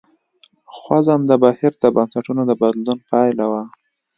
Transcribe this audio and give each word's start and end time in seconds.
خوځنده 0.75 1.35
بهیر 1.43 1.73
د 1.79 1.85
بنسټونو 1.95 2.41
د 2.49 2.51
بدلون 2.61 2.99
پایله 3.09 3.45
وه. 3.51 3.63